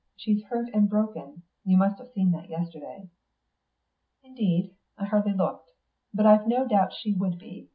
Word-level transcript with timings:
She's 0.15 0.41
hurt 0.45 0.73
and 0.73 0.89
broken; 0.89 1.43
you 1.63 1.77
must 1.77 1.99
have 1.99 2.09
seen 2.13 2.31
that 2.31 2.49
yesterday." 2.49 3.07
"Indeed, 4.23 4.73
I 4.97 5.05
hardly 5.05 5.33
looked. 5.33 5.69
But 6.11 6.25
I've 6.25 6.47
no 6.47 6.67
doubt 6.67 6.91
she 6.95 7.13
would 7.13 7.37
be. 7.37 7.69